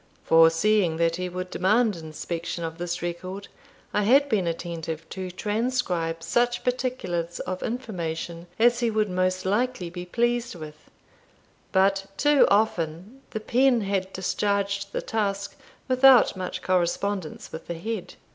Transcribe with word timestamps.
Foreseeing 0.23 0.97
that 0.97 1.17
he 1.17 1.29
would 1.29 1.51
demand 1.51 1.95
inspection 1.95 2.63
of 2.63 2.79
this 2.79 3.03
record, 3.03 3.49
I 3.93 4.01
had 4.01 4.27
been 4.29 4.47
attentive 4.47 5.07
to 5.09 5.29
transcribe 5.29 6.23
such 6.23 6.63
particulars 6.63 7.39
of 7.41 7.61
information 7.61 8.47
as 8.57 8.79
he 8.79 8.89
would 8.89 9.11
most 9.11 9.45
likely 9.45 9.91
be 9.91 10.07
pleased 10.07 10.55
with, 10.55 10.89
but 11.71 12.07
too 12.17 12.47
often 12.49 13.21
the 13.29 13.39
pen 13.39 13.81
had 13.81 14.11
discharged 14.11 14.91
the 14.91 15.03
task 15.03 15.55
without 15.87 16.35
much 16.35 16.63
correspondence 16.63 17.51
with 17.51 17.67
the 17.67 17.75
head. 17.77 18.15